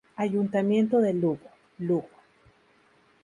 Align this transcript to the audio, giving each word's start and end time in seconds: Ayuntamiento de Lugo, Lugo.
Ayuntamiento 0.17 0.97
de 0.99 1.13
Lugo, 1.13 1.47
Lugo. 1.77 2.09